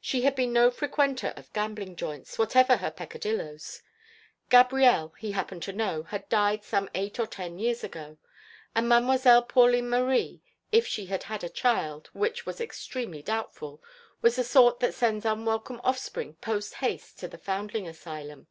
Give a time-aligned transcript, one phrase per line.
[0.00, 3.82] She had been no frequenter of "gambling joints" whatever her peccadilloes;
[4.48, 8.16] Gabrielle, he happened to know, had died some eight or ten years ago,
[8.74, 10.40] and Mademoiselle Pauline Marie,
[10.72, 13.82] if she had had a child, which was extremely doubtful,
[14.22, 18.46] was the sort that sends unwelcome offspring post haste to the foundling asylum.